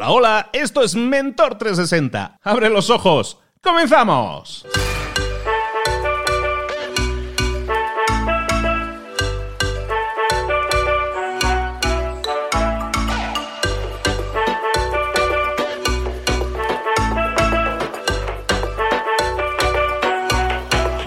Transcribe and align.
Hola, 0.00 0.12
hola, 0.12 0.50
esto 0.54 0.82
es 0.82 0.94
Mentor 0.94 1.58
360. 1.58 2.38
Abre 2.42 2.70
los 2.70 2.88
ojos. 2.88 3.38
¡Comenzamos! 3.60 4.64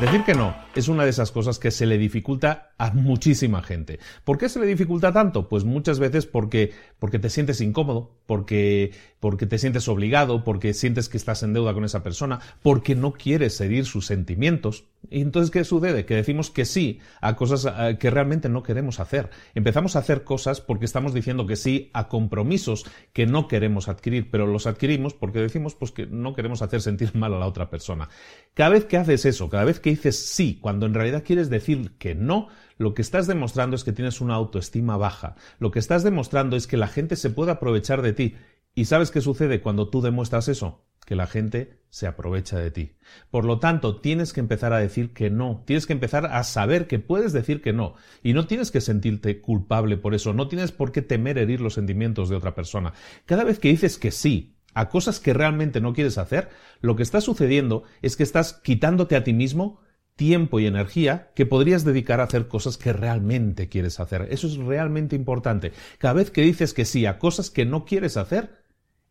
Decir 0.03 0.25
que 0.25 0.33
no 0.33 0.53
es 0.75 0.89
una 0.89 1.05
de 1.05 1.11
esas 1.11 1.31
cosas 1.31 1.59
que 1.59 1.71
se 1.71 1.85
le 1.85 1.97
dificulta 1.97 2.73
a 2.77 2.91
muchísima 2.91 3.61
gente. 3.61 3.99
¿Por 4.25 4.37
qué 4.37 4.49
se 4.49 4.59
le 4.59 4.65
dificulta 4.65 5.13
tanto? 5.13 5.47
Pues 5.47 5.63
muchas 5.63 5.99
veces 5.99 6.25
porque, 6.25 6.73
porque 6.99 7.19
te 7.19 7.29
sientes 7.29 7.61
incómodo, 7.61 8.11
porque, 8.25 8.91
porque 9.21 9.45
te 9.45 9.57
sientes 9.57 9.87
obligado, 9.87 10.43
porque 10.43 10.73
sientes 10.73 11.07
que 11.07 11.15
estás 11.15 11.43
en 11.43 11.53
deuda 11.53 11.73
con 11.73 11.85
esa 11.85 12.03
persona, 12.03 12.41
porque 12.61 12.95
no 12.95 13.13
quieres 13.13 13.55
seguir 13.55 13.85
sus 13.85 14.05
sentimientos. 14.05 14.85
Y 15.09 15.21
entonces, 15.21 15.51
¿qué 15.51 15.63
sucede? 15.63 16.05
Que 16.05 16.15
decimos 16.15 16.49
que 16.49 16.65
sí 16.65 16.99
a 17.21 17.35
cosas 17.35 17.65
eh, 17.65 17.97
que 17.97 18.09
realmente 18.09 18.49
no 18.49 18.63
queremos 18.63 18.99
hacer. 18.99 19.29
Empezamos 19.53 19.95
a 19.95 19.99
hacer 19.99 20.23
cosas 20.23 20.59
porque 20.59 20.85
estamos 20.85 21.13
diciendo 21.13 21.45
que 21.45 21.55
sí 21.55 21.91
a 21.93 22.07
compromisos 22.07 22.85
que 23.11 23.25
no 23.25 23.47
queremos 23.47 23.87
adquirir, 23.87 24.29
pero 24.31 24.47
los 24.47 24.65
adquirimos 24.65 25.13
porque 25.13 25.39
decimos 25.39 25.75
pues 25.75 25.91
que 25.91 26.07
no 26.07 26.33
queremos 26.33 26.61
hacer 26.61 26.81
sentir 26.81 27.15
mal 27.15 27.33
a 27.33 27.39
la 27.39 27.47
otra 27.47 27.69
persona. 27.69 28.09
Cada 28.53 28.71
vez 28.71 28.85
que 28.85 28.97
haces 28.97 29.25
eso, 29.25 29.49
cada 29.49 29.65
vez 29.65 29.79
que 29.79 29.92
dices 29.95 30.25
sí 30.25 30.59
cuando 30.61 30.85
en 30.85 30.93
realidad 30.93 31.23
quieres 31.25 31.49
decir 31.49 31.93
que 31.97 32.15
no, 32.15 32.47
lo 32.77 32.93
que 32.93 33.01
estás 33.01 33.27
demostrando 33.27 33.75
es 33.75 33.83
que 33.83 33.93
tienes 33.93 34.21
una 34.21 34.35
autoestima 34.35 34.97
baja. 34.97 35.35
Lo 35.59 35.71
que 35.71 35.79
estás 35.79 36.03
demostrando 36.03 36.55
es 36.55 36.67
que 36.67 36.77
la 36.77 36.87
gente 36.87 37.15
se 37.15 37.29
puede 37.29 37.51
aprovechar 37.51 38.01
de 38.01 38.13
ti. 38.13 38.35
¿Y 38.75 38.85
sabes 38.85 39.11
qué 39.11 39.21
sucede 39.21 39.61
cuando 39.61 39.89
tú 39.89 40.01
demuestras 40.01 40.47
eso? 40.47 40.85
Que 41.05 41.15
la 41.15 41.27
gente 41.27 41.79
se 41.89 42.07
aprovecha 42.07 42.57
de 42.57 42.71
ti. 42.71 42.95
Por 43.29 43.45
lo 43.45 43.59
tanto, 43.59 43.97
tienes 44.01 44.33
que 44.33 44.39
empezar 44.39 44.73
a 44.73 44.79
decir 44.79 45.13
que 45.13 45.29
no. 45.29 45.63
Tienes 45.67 45.85
que 45.85 45.93
empezar 45.93 46.25
a 46.25 46.43
saber 46.43 46.87
que 46.87 46.97
puedes 46.97 47.33
decir 47.33 47.61
que 47.61 47.73
no. 47.73 47.93
Y 48.23 48.33
no 48.33 48.47
tienes 48.47 48.71
que 48.71 48.81
sentirte 48.81 49.41
culpable 49.41 49.97
por 49.97 50.15
eso. 50.15 50.33
No 50.33 50.47
tienes 50.47 50.71
por 50.71 50.91
qué 50.91 51.03
temer 51.03 51.37
herir 51.37 51.61
los 51.61 51.75
sentimientos 51.75 52.29
de 52.29 52.35
otra 52.35 52.55
persona. 52.55 52.93
Cada 53.25 53.43
vez 53.43 53.59
que 53.59 53.69
dices 53.69 53.97
que 53.99 54.11
sí 54.11 54.55
a 54.73 54.89
cosas 54.89 55.19
que 55.19 55.33
realmente 55.33 55.81
no 55.81 55.93
quieres 55.93 56.17
hacer, 56.17 56.49
lo 56.81 56.95
que 56.95 57.03
está 57.03 57.21
sucediendo 57.21 57.83
es 58.01 58.17
que 58.17 58.23
estás 58.23 58.53
quitándote 58.53 59.15
a 59.15 59.23
ti 59.23 59.33
mismo 59.33 59.79
tiempo 60.15 60.59
y 60.59 60.67
energía 60.67 61.31
que 61.35 61.45
podrías 61.45 61.83
dedicar 61.83 62.19
a 62.19 62.25
hacer 62.25 62.47
cosas 62.47 62.77
que 62.77 62.93
realmente 62.93 63.69
quieres 63.69 63.99
hacer. 63.99 64.27
Eso 64.31 64.47
es 64.47 64.57
realmente 64.57 65.15
importante. 65.15 65.71
Cada 65.97 66.13
vez 66.13 66.31
que 66.31 66.41
dices 66.41 66.73
que 66.73 66.85
sí 66.85 67.05
a 67.05 67.19
cosas 67.19 67.49
que 67.49 67.65
no 67.65 67.85
quieres 67.85 68.17
hacer, 68.17 68.63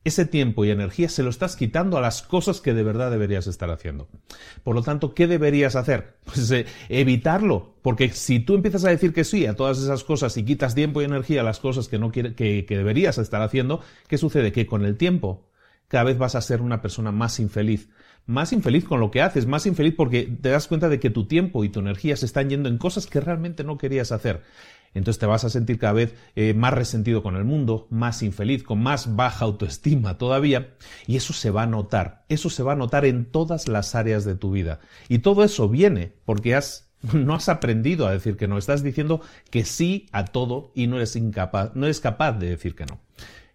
ese 0.05 0.27
tiempo 0.27 0.64
y 0.64 0.70
energía 0.70 1.08
se 1.08 1.23
lo 1.23 1.30
estás 1.30 1.55
quitando 1.55 1.97
a 1.97 2.00
las 2.00 2.23
cosas 2.23 2.61
que 2.61 2.75
de 2.75 2.83
verdad 2.83 3.11
deberías 3.11 3.47
estar 3.47 3.70
haciendo. 3.70 4.08
Por 4.64 4.75
lo 4.75 4.83
tanto, 4.83 5.14
¿qué 5.14 5.27
deberías 5.27 5.77
hacer? 5.77 6.17
Pues 6.25 6.50
eh, 6.50 6.67
evitarlo, 6.89 7.75
porque 7.83 8.11
si 8.11 8.41
tú 8.41 8.55
empiezas 8.55 8.84
a 8.84 8.91
decir 8.91 9.12
que 9.12 9.25
sí 9.25 9.47
a 9.47 9.55
todas 9.55 9.78
esas 9.78 10.03
cosas 10.03 10.36
y 10.36 10.45
quitas 10.45 10.75
tiempo 10.75 11.03
y 11.03 11.05
energía 11.05 11.42
a 11.42 11.45
las 11.45 11.61
cosas 11.61 11.89
que 11.89 11.98
no 11.98 12.11
que, 12.11 12.34
que 12.34 12.77
deberías 12.77 13.19
estar 13.19 13.42
haciendo, 13.42 13.80
¿qué 14.08 14.19
sucede? 14.19 14.50
Que 14.50 14.67
con 14.67 14.84
el 14.84 14.97
tiempo 14.97 15.48
cada 15.89 16.05
vez 16.05 16.17
vas 16.17 16.34
a 16.36 16.41
ser 16.41 16.62
una 16.62 16.80
persona 16.80 17.12
más 17.12 17.39
infeliz, 17.39 17.91
más 18.27 18.53
infeliz 18.53 18.84
con 18.84 19.01
lo 19.01 19.11
que 19.11 19.23
haces, 19.23 19.47
más 19.47 19.67
infeliz 19.67 19.95
porque 19.97 20.23
te 20.41 20.51
das 20.51 20.69
cuenta 20.69 20.89
de 20.89 21.01
que 21.01 21.11
tu 21.11 21.27
tiempo 21.27 21.65
y 21.65 21.69
tu 21.69 21.81
energía 21.81 22.17
se 22.17 22.27
están 22.27 22.51
yendo 22.51 22.69
en 22.69 22.79
cosas 22.79 23.06
que 23.06 23.20
realmente 23.20 23.64
no 23.64 23.79
querías 23.79 24.12
hacer. 24.12 24.42
Entonces 24.95 25.19
te 25.19 25.27
vas 25.27 25.45
a 25.45 25.51
sentir 25.51 25.79
cada 25.79 25.95
vez 25.95 26.14
eh, 26.37 26.53
más 26.55 26.75
resentido 26.75 27.23
con 27.23 27.37
el 27.37 27.45
mundo, 27.45 27.87
más 27.91 28.23
infeliz, 28.23 28.62
con 28.62 28.83
más 28.83 29.17
baja 29.17 29.47
autoestima 29.47 30.19
todavía, 30.19 30.75
y 31.06 31.17
eso 31.17 31.33
se 31.33 31.51
va 31.51 31.62
a 31.62 31.67
notar, 31.67 32.25
eso 32.29 32.51
se 32.51 32.62
va 32.62 32.73
a 32.73 32.77
notar 32.77 33.06
en 33.06 33.25
todas 33.25 33.69
las 33.69 33.95
áreas 33.95 34.25
de 34.25 34.34
tu 34.34 34.51
vida. 34.51 34.81
Y 35.09 35.20
todo 35.20 35.45
eso 35.45 35.69
viene 35.69 36.12
porque 36.25 36.55
has 36.55 36.92
no 37.12 37.34
has 37.34 37.48
aprendido 37.48 38.07
a 38.07 38.13
decir 38.13 38.36
que 38.36 38.48
no, 38.48 38.58
estás 38.58 38.83
diciendo 38.83 39.23
que 39.51 39.64
sí 39.64 40.07
a 40.13 40.24
todo 40.24 40.70
y 40.74 40.86
no 40.86 40.97
eres 40.97 41.17
incapaz, 41.17 41.73
no 41.74 41.86
eres 41.86 42.01
capaz 42.01 42.33
de 42.33 42.51
decir 42.51 42.74
que 42.74 42.86
no 42.86 43.01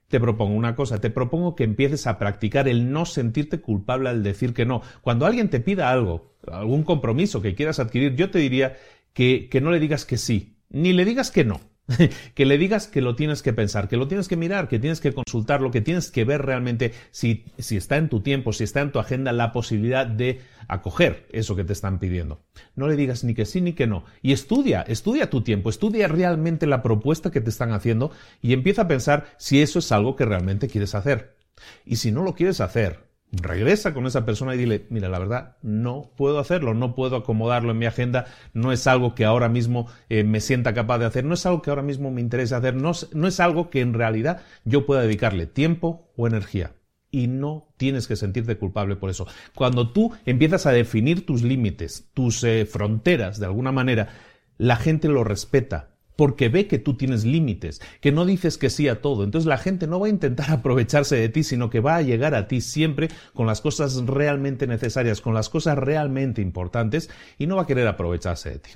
te 0.08 0.20
propongo 0.20 0.56
una 0.56 0.76
cosa, 0.76 1.00
te 1.00 1.10
propongo 1.10 1.56
que 1.56 1.64
empieces 1.64 2.08
a 2.08 2.18
practicar 2.18 2.68
el 2.68 2.92
no 2.92 3.06
sentirte 3.06 3.60
culpable 3.60 4.10
al 4.10 4.24
decir 4.24 4.54
que 4.54 4.66
no. 4.66 4.82
Cuando 5.02 5.26
alguien 5.26 5.50
te 5.50 5.60
pida 5.60 5.92
algo, 5.92 6.38
algún 6.52 6.84
compromiso 6.84 7.42
que 7.42 7.56
quieras 7.56 7.80
adquirir, 7.80 8.16
yo 8.16 8.32
te 8.32 8.40
diría 8.40 8.78
que, 9.14 9.50
que 9.50 9.62
no 9.62 9.72
le 9.72 9.80
digas 9.80 10.06
que 10.06 10.18
sí, 10.18 10.58
ni 10.70 10.94
le 10.94 11.06
digas 11.06 11.32
que 11.32 11.44
no. 11.44 11.60
que 12.34 12.46
le 12.46 12.58
digas 12.58 12.88
que 12.88 13.02
lo 13.02 13.16
tienes 13.16 13.42
que 13.42 13.54
pensar, 13.54 13.88
que 13.88 13.98
lo 13.98 14.08
tienes 14.08 14.28
que 14.28 14.36
mirar, 14.36 14.68
que 14.68 14.80
tienes 14.80 15.00
que 15.00 15.14
consultarlo, 15.14 15.72
que 15.72 15.82
tienes 15.82 16.12
que 16.12 16.26
ver 16.26 16.42
realmente 16.44 16.94
si, 17.12 17.46
si 17.58 17.78
está 17.78 17.98
en 17.98 18.10
tu 18.10 18.22
tiempo, 18.22 18.54
si 18.54 18.64
está 18.64 18.82
en 18.82 18.92
tu 18.92 19.00
agenda 19.00 19.32
la 19.32 19.52
posibilidad 19.52 20.06
de 20.06 20.42
acoger 20.68 21.28
eso 21.32 21.56
que 21.56 21.64
te 21.64 21.74
están 21.74 22.00
pidiendo. 22.00 22.42
No 22.76 22.88
le 22.88 22.96
digas 22.96 23.24
ni 23.24 23.34
que 23.34 23.46
sí 23.46 23.62
ni 23.62 23.74
que 23.74 23.88
no. 23.88 24.04
Y 24.22 24.34
estudia, 24.34 24.82
estudia 24.82 25.30
tu 25.30 25.42
tiempo, 25.42 25.70
estudia 25.70 26.08
realmente 26.08 26.68
la 26.68 26.84
propuesta 26.84 27.32
que 27.32 27.42
te 27.42 27.50
están 27.50 27.72
haciendo 27.72 28.12
y 28.42 28.54
empieza 28.54 28.84
a 28.84 28.88
pensar 28.88 29.28
si 29.38 29.62
eso 29.62 29.80
es 29.80 29.92
algo 29.92 30.16
que 30.16 30.26
realmente 30.26 30.68
quieres 30.68 30.96
hacer. 30.96 31.38
Y 31.86 31.96
si 31.98 32.12
no 32.12 32.24
lo 32.24 32.36
quieres 32.36 32.62
hacer, 32.62 33.07
regresa 33.32 33.94
con 33.94 34.06
esa 34.06 34.26
persona 34.26 34.56
y 34.56 34.58
dile, 34.58 34.86
mira, 34.90 35.10
la 35.10 35.20
verdad, 35.20 35.58
no 35.62 36.12
puedo 36.16 36.40
hacerlo, 36.40 36.74
no 36.74 36.96
puedo 36.96 37.18
acomodarlo 37.18 37.72
en 37.72 37.78
mi 37.78 37.86
agenda, 37.86 38.26
no 38.54 38.72
es 38.72 38.88
algo 38.88 39.16
que 39.16 39.26
ahora 39.26 39.50
mismo 39.50 39.88
eh, 40.10 40.24
me 40.24 40.40
sienta 40.40 40.74
capaz 40.74 41.00
de 41.00 41.06
hacer, 41.06 41.26
no 41.26 41.34
es 41.34 41.46
algo 41.46 41.62
que 41.62 41.70
ahora 41.70 41.82
mismo 41.82 42.12
me 42.12 42.22
interese 42.22 42.56
hacer, 42.56 42.76
no, 42.76 42.92
es 42.92 43.40
algo 43.40 43.70
que 43.70 43.82
en 43.82 43.94
realidad 43.94 44.42
yo 44.64 44.86
pueda 44.86 45.02
dedicarle 45.02 45.46
tiempo 45.46 46.12
o 46.16 46.28
energía. 46.28 46.74
Y 47.10 47.28
no 47.28 47.74
tienes 47.78 48.06
que 48.06 48.18
sentirte 48.18 48.58
culpable 48.58 48.98
por 48.98 49.10
eso. 49.10 49.28
Cuando 49.56 49.92
tú 49.92 50.12
empiezas 50.26 50.66
a 50.66 50.72
definir 50.72 51.26
tus 51.26 51.42
límites, 51.42 52.10
tus 52.14 52.44
eh, 52.44 52.66
fronteras, 52.66 53.40
de 53.40 53.46
alguna 53.46 53.72
manera, 53.72 54.10
la 54.58 54.76
gente 54.76 55.08
lo 55.08 55.24
respeta, 55.24 55.97
porque 56.18 56.50
ve 56.50 56.68
que 56.68 56.80
tú 56.80 56.96
tienes 56.96 57.24
límites, 57.24 57.82
que 58.02 58.12
no 58.12 58.26
dices 58.26 58.58
que 58.58 58.70
sí 58.70 58.90
a 58.90 59.02
todo. 59.02 59.24
Entonces 59.24 59.48
la 59.48 59.58
gente 59.58 59.88
no 59.88 60.02
va 60.02 60.08
a 60.08 60.10
intentar 60.10 60.52
aprovecharse 60.52 61.16
de 61.16 61.30
ti, 61.30 61.44
sino 61.44 61.70
que 61.70 61.80
va 61.80 61.96
a 61.96 62.02
llegar 62.02 62.36
a 62.36 62.50
ti 62.50 62.60
siempre 62.60 63.08
con 63.34 63.48
las 63.48 63.62
cosas 63.62 63.96
realmente 64.06 64.68
necesarias, 64.68 65.22
con 65.22 65.34
las 65.34 65.48
cosas 65.48 65.78
realmente 65.78 66.42
importantes 66.42 67.10
y 67.38 67.48
no 67.48 67.56
va 67.56 67.62
a 67.62 67.68
querer 67.68 67.88
aprovecharse 67.88 68.50
de 68.50 68.60
ti. 68.60 68.72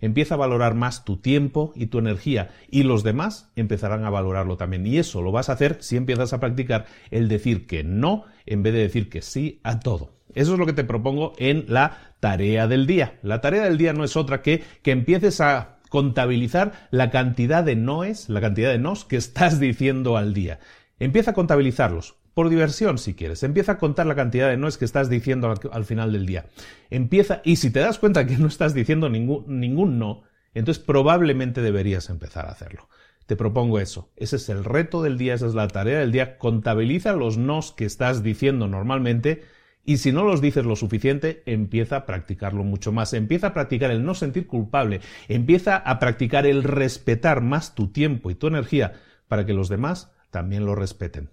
Empieza 0.00 0.34
a 0.34 0.38
valorar 0.38 0.74
más 0.74 1.04
tu 1.04 1.16
tiempo 1.16 1.72
y 1.74 1.86
tu 1.86 1.98
energía 1.98 2.50
y 2.70 2.84
los 2.84 3.02
demás 3.02 3.50
empezarán 3.56 4.04
a 4.04 4.10
valorarlo 4.10 4.56
también. 4.56 4.86
Y 4.86 4.98
eso 4.98 5.20
lo 5.20 5.32
vas 5.32 5.48
a 5.48 5.54
hacer 5.54 5.78
si 5.80 5.96
empiezas 5.96 6.32
a 6.32 6.38
practicar 6.38 6.86
el 7.10 7.26
decir 7.26 7.66
que 7.66 7.82
no 7.82 8.24
en 8.46 8.62
vez 8.62 8.72
de 8.72 8.80
decir 8.80 9.10
que 9.10 9.20
sí 9.20 9.60
a 9.64 9.80
todo. 9.80 10.12
Eso 10.34 10.52
es 10.52 10.58
lo 10.58 10.66
que 10.66 10.72
te 10.72 10.84
propongo 10.84 11.32
en 11.38 11.64
la 11.68 12.14
tarea 12.20 12.68
del 12.68 12.86
día. 12.86 13.18
La 13.22 13.40
tarea 13.40 13.64
del 13.64 13.78
día 13.78 13.92
no 13.92 14.04
es 14.04 14.16
otra 14.16 14.42
que 14.42 14.62
que 14.82 14.92
empieces 14.92 15.40
a 15.40 15.73
contabilizar 15.94 16.88
la 16.90 17.08
cantidad 17.10 17.62
de 17.62 17.76
noes, 17.76 18.28
la 18.28 18.40
cantidad 18.40 18.72
de 18.72 18.78
nos 18.78 19.04
que 19.04 19.14
estás 19.14 19.60
diciendo 19.60 20.16
al 20.16 20.34
día. 20.34 20.58
Empieza 20.98 21.30
a 21.30 21.34
contabilizarlos. 21.34 22.16
Por 22.34 22.48
diversión, 22.48 22.98
si 22.98 23.14
quieres. 23.14 23.44
Empieza 23.44 23.72
a 23.72 23.78
contar 23.78 24.06
la 24.06 24.16
cantidad 24.16 24.48
de 24.48 24.56
noes 24.56 24.76
que 24.76 24.86
estás 24.86 25.08
diciendo 25.08 25.54
al, 25.70 25.84
final 25.84 26.10
del 26.10 26.26
día. 26.26 26.46
Empieza, 26.90 27.42
y 27.44 27.54
si 27.54 27.70
te 27.70 27.78
das 27.78 28.00
cuenta 28.00 28.26
que 28.26 28.36
no 28.38 28.48
estás 28.48 28.74
diciendo 28.74 29.08
ningún, 29.08 29.44
ningún 29.60 30.00
no, 30.00 30.24
entonces 30.52 30.82
probablemente 30.82 31.62
deberías 31.62 32.10
empezar 32.10 32.46
a 32.46 32.50
hacerlo. 32.50 32.88
Te 33.26 33.36
propongo 33.36 33.78
eso. 33.78 34.10
Ese 34.16 34.34
es 34.34 34.48
el 34.48 34.64
reto 34.64 35.00
del 35.00 35.16
día, 35.16 35.34
esa 35.34 35.46
es 35.46 35.54
la 35.54 35.68
tarea 35.68 36.00
del 36.00 36.10
día. 36.10 36.38
Contabiliza 36.38 37.12
los 37.12 37.38
nos 37.38 37.70
que 37.70 37.84
estás 37.84 38.24
diciendo 38.24 38.66
normalmente 38.66 39.44
y 39.84 39.98
si 39.98 40.12
no 40.12 40.24
los 40.24 40.40
dices 40.40 40.64
lo 40.64 40.76
suficiente, 40.76 41.42
empieza 41.46 41.96
a 41.96 42.06
practicarlo 42.06 42.64
mucho 42.64 42.90
más. 42.90 43.12
Empieza 43.12 43.48
a 43.48 43.54
practicar 43.54 43.90
el 43.90 44.04
no 44.04 44.14
sentir 44.14 44.46
culpable. 44.46 45.00
Empieza 45.28 45.76
a 45.76 45.98
practicar 45.98 46.46
el 46.46 46.62
respetar 46.62 47.42
más 47.42 47.74
tu 47.74 47.88
tiempo 47.88 48.30
y 48.30 48.34
tu 48.34 48.46
energía 48.46 48.94
para 49.28 49.44
que 49.44 49.52
los 49.52 49.68
demás 49.68 50.10
también 50.30 50.64
lo 50.64 50.74
respeten. 50.74 51.30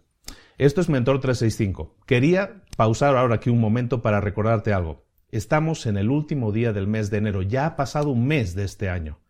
Esto 0.58 0.82
es 0.82 0.90
Mentor 0.90 1.22
365. 1.22 1.96
Quería 2.06 2.64
pausar 2.78 3.16
ahora 3.16 3.36
aquí 3.36 3.50
un 3.50 3.60
momento 3.60 4.02
para 4.02 4.22
recordarte 4.22 4.74
algo. 4.74 5.06
Estamos 5.32 5.86
en 5.86 5.96
el 5.96 6.10
último 6.10 6.52
día 6.52 6.74
del 6.74 6.88
mes 6.88 7.10
de 7.10 7.20
enero. 7.20 7.42
Ya 7.42 7.66
ha 7.66 7.76
pasado 7.78 8.10
un 8.10 8.28
mes 8.28 8.54
de 8.54 8.66
este 8.66 8.90
año. 8.90 9.21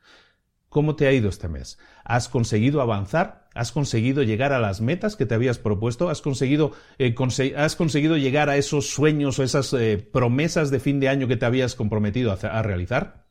¿Cómo 0.72 0.96
te 0.96 1.06
ha 1.06 1.12
ido 1.12 1.28
este 1.28 1.50
mes? 1.50 1.78
¿Has 2.06 2.30
conseguido 2.30 2.80
avanzar? 2.80 3.46
¿Has 3.54 3.74
conseguido 3.74 4.24
llegar 4.24 4.54
a 4.54 4.60
las 4.60 4.80
metas 4.80 5.18
que 5.18 5.26
te 5.26 5.36
habías 5.36 5.58
propuesto? 5.58 6.10
¿Has 6.10 6.22
conseguido, 6.22 6.72
eh, 6.98 7.14
has 7.58 7.76
conseguido 7.76 8.16
llegar 8.16 8.50
a 8.50 8.56
esos 8.56 8.88
sueños 8.90 9.38
o 9.38 9.44
esas 9.44 9.74
eh, 9.74 9.98
promesas 9.98 10.72
de 10.72 10.80
fin 10.80 11.02
de 11.02 11.10
año 11.10 11.28
que 11.28 11.36
te 11.36 11.46
habías 11.46 11.76
comprometido 11.76 12.32
a, 12.42 12.62
realizar? 12.62 13.26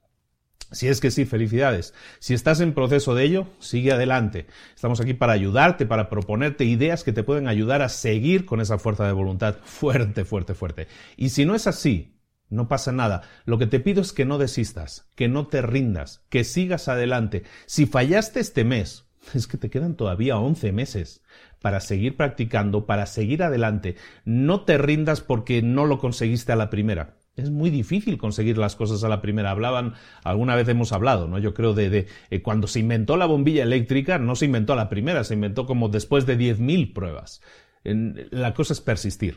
Si 0.70 0.88
es 0.88 1.00
que 1.00 1.10
sí, 1.10 1.25
felicidades. 1.25 1.94
Si 2.19 2.34
estás 2.34 2.60
en 2.60 2.75
proceso 2.75 3.14
de 3.14 3.25
ello, 3.25 3.46
sigue 3.58 3.93
adelante. 3.93 4.46
Estamos 4.75 5.00
aquí 5.00 5.14
para 5.14 5.32
ayudarte, 5.32 5.86
para 5.86 6.10
proponerte 6.10 6.66
ideas 6.66 7.04
que 7.04 7.12
te 7.14 7.22
pueden 7.22 7.48
ayudar 7.48 7.81
a 7.81 7.88
seguir 7.88 8.44
con 8.44 8.60
esa 8.60 8.76
fuerza 8.76 9.06
de 9.06 9.12
voluntad 9.12 9.56
fuerte, 9.64 10.26
fuerte, 10.26 10.52
fuerte. 10.52 10.88
Y 11.16 11.31
si 11.31 11.46
no 11.46 11.54
es 11.54 11.66
así, 11.66 12.19
no 12.50 12.69
pasa 12.69 12.93
nada. 12.93 13.23
Lo 13.44 13.58
que 13.58 13.67
te 13.67 13.81
pido 13.81 14.02
es 14.02 14.12
que 14.12 14.25
no 14.25 14.38
desistas, 14.38 15.08
que 15.14 15.29
no 15.29 15.47
te 15.47 15.62
rindas, 15.62 16.25
que 16.29 16.44
sigas 16.44 16.88
adelante. 16.88 17.44
Si 17.67 17.87
fallaste 17.87 18.41
este 18.41 18.64
mes, 18.64 19.06
es 19.35 19.47
que 19.47 19.56
te 19.56 19.70
quedan 19.70 19.94
todavía 19.94 20.38
11 20.38 20.73
meses. 20.73 21.23
para 21.61 21.81
seguir 21.81 22.17
practicando, 22.17 22.87
para 22.87 23.05
seguir 23.05 23.43
adelante. 23.43 23.97
No 24.25 24.64
te 24.64 24.79
rindas 24.79 25.20
porque 25.20 25.61
no 25.61 25.85
lo 25.85 25.99
conseguiste 25.99 26.52
a 26.52 26.56
la 26.56 26.70
primera. 26.70 27.19
Es 27.37 27.50
muy 27.50 27.70
difícil 27.70 28.19
conseguir 28.19 28.58
las 28.58 28.76
cosas 28.76 29.05
a 29.05 29.08
la 29.08 29.20
primera. 29.20 29.50
Hablaban, 29.50 29.94
alguna 30.25 30.56
vez 30.56 30.69
hemos 30.69 30.93
hablado, 30.93 31.29
¿no? 31.29 31.38
Yo 31.38 31.55
creo 31.55 31.75
de, 31.75 32.06
eh, 32.31 32.43
cuando 32.43 32.67
se 32.67 32.81
inventó 32.81 33.17
la 33.17 33.26
bombilla 33.26 33.62
eléctrica, 33.62 34.19
no 34.19 34.37
se 34.37 34.46
inventó 34.46 34.73
a 34.73 34.76
la 34.76 34.88
primera, 34.88 35.23
se 35.23 35.35
inventó 35.35 35.67
como 35.67 35.88
después 35.88 36.26
de 36.26 36.38
10.000 36.38 36.93
pruebas. 36.93 37.41
la 37.85 38.53
cosa 38.55 38.73
es 38.73 38.81
persistir. 38.81 39.37